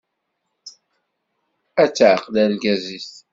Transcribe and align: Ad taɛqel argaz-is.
Ad 1.83 1.91
taɛqel 1.97 2.35
argaz-is. 2.43 3.11